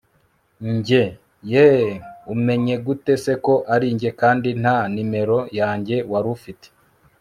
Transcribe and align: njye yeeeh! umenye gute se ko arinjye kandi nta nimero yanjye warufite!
njye 0.73 1.03
yeeeh! 1.51 1.95
umenye 2.33 2.75
gute 2.85 3.13
se 3.23 3.33
ko 3.45 3.53
arinjye 3.73 4.09
kandi 4.21 4.49
nta 4.61 4.77
nimero 4.93 5.39
yanjye 5.59 5.95
warufite! 6.11 6.67